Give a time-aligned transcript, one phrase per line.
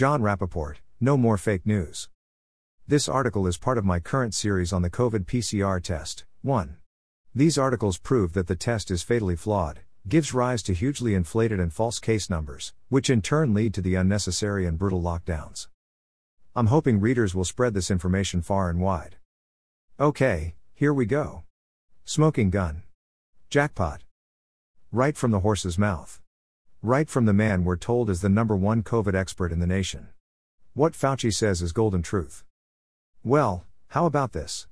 [0.00, 2.08] Jon Rappoport, No More Fake News.
[2.88, 6.24] This article is part of my current series on the COVID PCR test.
[6.40, 6.78] 1.
[7.34, 11.70] These articles prove that the test is fatally flawed, gives rise to hugely inflated and
[11.70, 15.68] false case numbers, which in turn lead to the unnecessary and brutal lockdowns.
[16.56, 19.16] I'm hoping readers will spread this information far and wide.
[20.00, 21.42] Okay, here we go.
[22.06, 22.84] Smoking gun.
[23.50, 24.00] Jackpot.
[24.90, 26.22] Right from the horse's mouth.
[26.82, 30.08] Right from the man we're told is the number one COVID expert in the nation.
[30.72, 32.42] What Fauci says is golden truth.
[33.22, 34.66] Well, how about this?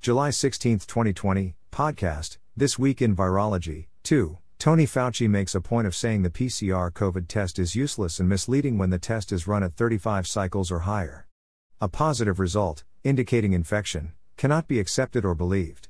[0.00, 4.38] July 16, 2020, podcast, This Week in Virology, 2.
[4.60, 8.78] Tony Fauci makes a point of saying the PCR COVID test is useless and misleading
[8.78, 11.26] when the test is run at 35 cycles or higher.
[11.80, 15.88] A positive result, indicating infection, cannot be accepted or believed.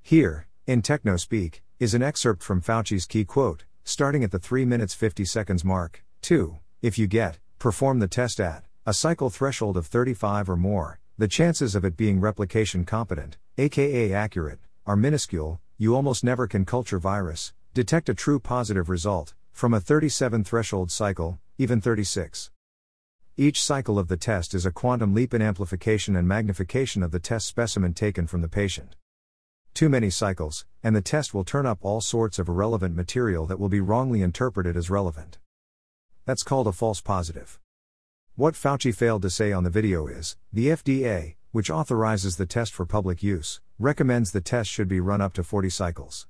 [0.00, 4.64] Here, in techno speak, is an excerpt from Fauci's key quote, starting at the 3
[4.64, 6.04] minutes 50 seconds mark.
[6.22, 6.58] 2.
[6.82, 11.28] If you get, perform the test at, a cycle threshold of 35 or more, the
[11.28, 16.98] chances of it being replication competent, aka accurate, are minuscule, you almost never can culture
[16.98, 22.50] virus, detect a true positive result, from a 37 threshold cycle, even 36.
[23.36, 27.20] Each cycle of the test is a quantum leap in amplification and magnification of the
[27.20, 28.96] test specimen taken from the patient.
[29.74, 33.58] Too many cycles, and the test will turn up all sorts of irrelevant material that
[33.58, 35.38] will be wrongly interpreted as relevant.
[36.26, 37.58] That's called a false positive.
[38.36, 42.72] What Fauci failed to say on the video is the FDA, which authorizes the test
[42.72, 46.26] for public use, recommends the test should be run up to 40 cycles.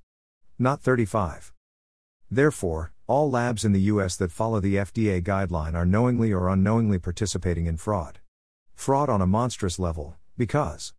[0.59, 1.53] Not 35.
[2.31, 6.99] Therefore, all labs in the US that follow the FDA guideline are knowingly or unknowingly
[6.99, 8.21] participating in fraud.
[8.75, 10.95] Fraud on a monstrous level, because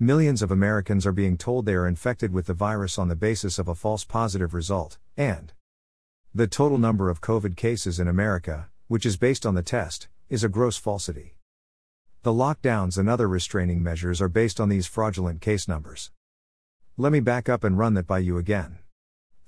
[0.00, 3.58] Millions of Americans are being told they are infected with the virus on the basis
[3.58, 5.52] of a false positive result, and
[6.32, 10.44] the total number of COVID cases in America, which is based on the test, is
[10.44, 11.34] a gross falsity.
[12.22, 16.12] The lockdowns and other restraining measures are based on these fraudulent case numbers.
[16.96, 18.78] Let me back up and run that by you again.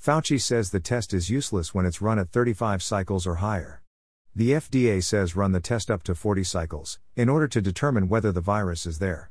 [0.05, 3.83] Fauci says the test is useless when it's run at 35 cycles or higher.
[4.35, 8.33] The FDA says run the test up to 40 cycles, in order to determine whether
[8.33, 9.31] the virus is there.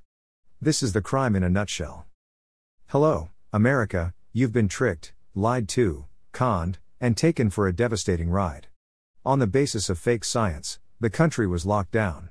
[0.62, 2.06] This is the crime in a nutshell.
[2.88, 8.68] Hello, America, you've been tricked, lied to, conned, and taken for a devastating ride.
[9.26, 12.28] On the basis of fake science, the country was locked down.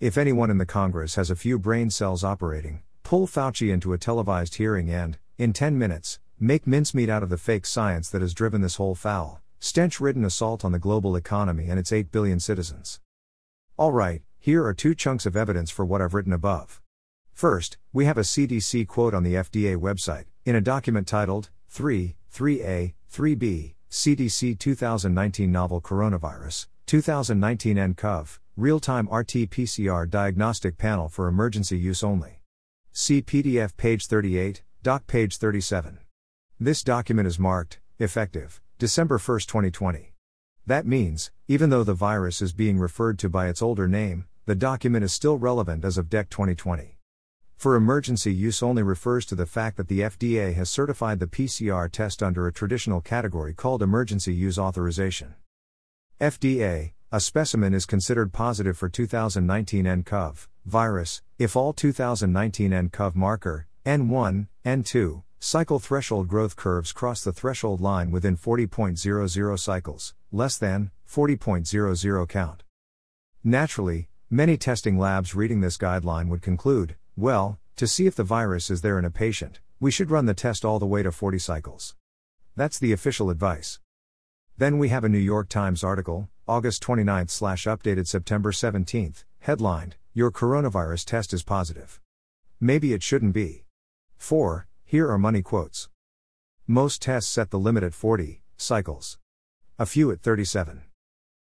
[0.00, 3.98] If anyone in the Congress has a few brain cells operating, pull Fauci into a
[3.98, 8.32] televised hearing and, in 10 minutes, make mincemeat out of the fake science that has
[8.32, 12.40] driven this whole foul, stench ridden assault on the global economy and its 8 billion
[12.40, 13.00] citizens.
[13.78, 16.80] Alright, here are two chunks of evidence for what I've written above.
[17.34, 22.14] First, we have a CDC quote on the FDA website, in a document titled 3,
[22.32, 31.26] 3A, 3B, CDC 2019 Novel Coronavirus, 2019 nCoV, Real Time RT PCR Diagnostic Panel for
[31.26, 32.40] Emergency Use Only.
[32.92, 35.98] See PDF page 38, doc page 37.
[36.60, 40.12] This document is marked, effective, December 1, 2020.
[40.68, 44.54] That means, even though the virus is being referred to by its older name, the
[44.54, 46.93] document is still relevant as of DEC 2020
[47.56, 51.90] for emergency use only refers to the fact that the FDA has certified the PCR
[51.90, 55.34] test under a traditional category called emergency use authorization.
[56.20, 63.66] FDA, a specimen is considered positive for 2019 nCoV virus if all 2019 nCoV marker,
[63.84, 70.90] N1, N2, cycle threshold growth curves cross the threshold line within 40.00 cycles, less than
[71.08, 72.62] 40.00 count.
[73.42, 78.70] Naturally, many testing labs reading this guideline would conclude well, to see if the virus
[78.70, 81.38] is there in a patient, we should run the test all the way to 40
[81.38, 81.94] cycles.
[82.56, 83.78] That's the official advice.
[84.56, 89.96] Then we have a New York Times article, August 29 slash updated September 17, headlined,
[90.12, 92.00] Your coronavirus test is positive.
[92.60, 93.64] Maybe it shouldn't be.
[94.16, 94.66] 4.
[94.84, 95.88] Here are money quotes.
[96.66, 99.18] Most tests set the limit at 40 cycles.
[99.78, 100.82] A few at 37.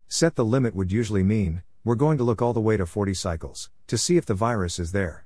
[0.08, 3.14] Set the limit would usually mean, we're going to look all the way to 40
[3.14, 5.25] cycles, to see if the virus is there.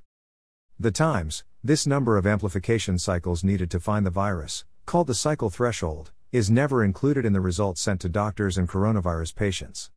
[0.81, 5.51] The times, this number of amplification cycles needed to find the virus, called the cycle
[5.51, 9.91] threshold, is never included in the results sent to doctors and coronavirus patients.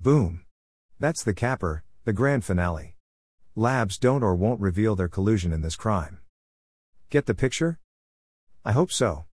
[0.00, 0.46] Boom.
[0.98, 2.96] That's the capper, the grand finale.
[3.54, 6.20] Labs don't or won't reveal their collusion in this crime.
[7.10, 7.78] Get the picture?
[8.64, 9.26] I hope so.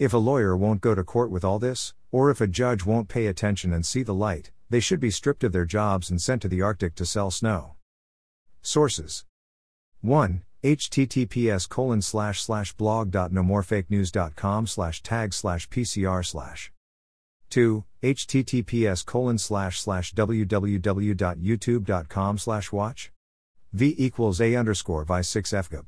[0.00, 3.08] If a lawyer won't go to court with all this, or if a judge won't
[3.08, 6.42] pay attention and see the light, they should be stripped of their jobs and sent
[6.42, 7.76] to the Arctic to sell snow.
[8.62, 9.24] Sources
[10.02, 10.42] 1.
[10.62, 16.72] https colon slash slash blog.nomorefakenews.com slash tag slash pcr slash
[17.50, 17.84] 2.
[18.02, 23.12] https colon slash slash www.youtube.com slash watch.
[23.72, 25.86] V equals A underscore vi 6 fgup.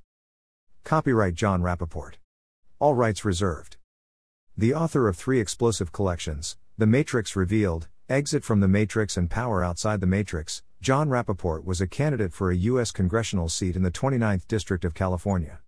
[0.83, 2.13] Copyright Jon Rappoport.
[2.79, 3.77] All rights reserved.
[4.57, 9.63] The author of three explosive collections, The Matrix Revealed, Exit from the Matrix and Power
[9.63, 12.91] Outside the Matrix, Jon Rappoport was a candidate for a U.S.
[12.91, 15.59] congressional seat in the 29th District of California.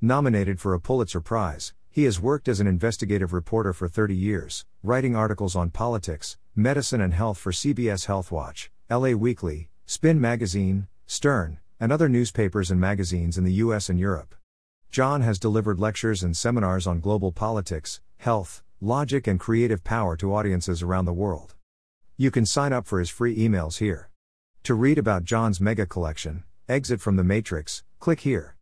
[0.00, 4.64] Nominated for a Pulitzer Prize, he has worked as an investigative reporter for 30 years,
[4.82, 10.88] writing articles on politics, medicine, and health for CBS Health Watch, LA Weekly, Spin Magazine,
[11.06, 14.34] Stern, and other newspapers and magazines in the US and Europe.
[14.90, 20.34] Jon has delivered lectures and seminars on global politics, health, logic, and creative power to
[20.34, 21.54] audiences around the world.
[22.16, 24.10] You can sign up for his free emails here.
[24.64, 28.53] To read about Jon's mega collection, Exit from the Matrix, click here.